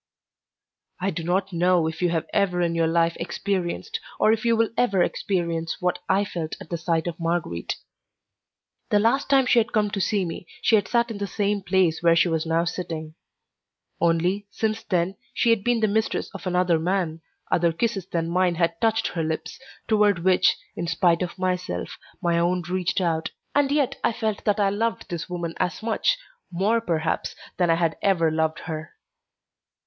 [0.99, 4.55] I do not know if you have ever in your life experienced, or if you
[4.57, 7.75] will ever experience, what I felt at the sight of Marguerite.
[8.89, 11.61] The last time she had come to see me she had sat in the same
[11.61, 13.13] place where she was now sitting;
[13.99, 17.21] only, since then, she had been the mistress of another man,
[17.51, 22.39] other kisses than mine had touched her lips, toward which, in spite of myself, my
[22.39, 26.17] own reached out, and yet I felt that I loved this woman as much,
[26.51, 28.93] more perhaps, than I had ever loved her.